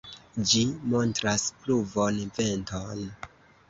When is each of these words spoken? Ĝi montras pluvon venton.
Ĝi 0.51 0.61
montras 0.93 1.47
pluvon 1.61 2.21
venton. 2.43 3.09